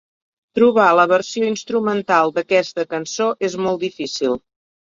[0.59, 4.39] Trobar la versió instrumental d'aquesta cançó és molt difícil.